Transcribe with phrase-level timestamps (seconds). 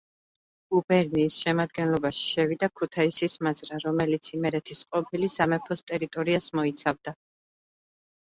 [0.75, 7.17] გუბერნიის შემადგენლობაში შევიდა ქუთაისის მაზრა, რომელიც იმერეთის ყოფილი სამეფოს ტერიტორიას მოიცავდა.